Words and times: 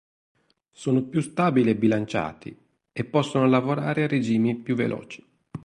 Sono 0.71 1.03
più 1.05 1.21
stabili 1.21 1.69
e 1.69 1.75
bilanciati 1.75 2.57
e 2.91 3.05
possono 3.05 3.47
lavorare 3.47 4.05
a 4.05 4.07
regimi 4.07 4.55
più 4.55 4.73
veloci. 4.73 5.23